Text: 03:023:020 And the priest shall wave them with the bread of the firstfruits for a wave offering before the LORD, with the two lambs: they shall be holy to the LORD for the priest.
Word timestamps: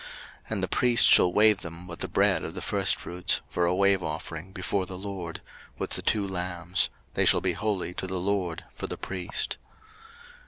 03:023:020 0.01 0.09
And 0.51 0.63
the 0.63 0.67
priest 0.67 1.05
shall 1.05 1.31
wave 1.31 1.57
them 1.61 1.85
with 1.87 1.99
the 1.99 2.07
bread 2.07 2.43
of 2.43 2.55
the 2.55 2.61
firstfruits 2.63 3.41
for 3.51 3.65
a 3.67 3.75
wave 3.75 4.01
offering 4.01 4.51
before 4.51 4.87
the 4.87 4.97
LORD, 4.97 5.41
with 5.77 5.91
the 5.91 6.01
two 6.01 6.27
lambs: 6.27 6.89
they 7.13 7.23
shall 7.23 7.39
be 7.39 7.53
holy 7.53 7.93
to 7.93 8.07
the 8.07 8.17
LORD 8.17 8.63
for 8.73 8.87
the 8.87 8.97
priest. 8.97 9.57